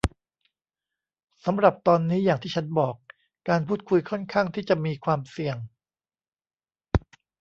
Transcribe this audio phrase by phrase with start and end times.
[1.45, 2.95] สำหรับตอนนี้อย่างที่ฉันบอก
[3.49, 5.57] การพูดคุยค่อนข้างที่จะมีความเสี่ยง